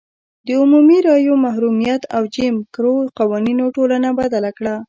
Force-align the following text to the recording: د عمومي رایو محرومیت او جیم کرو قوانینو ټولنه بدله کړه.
د 0.45 0.47
عمومي 0.61 0.99
رایو 1.07 1.33
محرومیت 1.45 2.01
او 2.15 2.23
جیم 2.35 2.55
کرو 2.73 2.95
قوانینو 3.19 3.65
ټولنه 3.75 4.09
بدله 4.19 4.51
کړه. 4.57 4.75